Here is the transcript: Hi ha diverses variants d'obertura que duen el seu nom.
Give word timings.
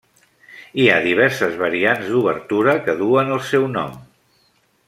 Hi 0.83 0.87
ha 0.91 0.95
diverses 1.07 1.53
variants 1.59 2.09
d'obertura 2.13 2.77
que 2.89 2.99
duen 3.05 3.33
el 3.37 3.47
seu 3.55 3.73
nom. 3.79 3.97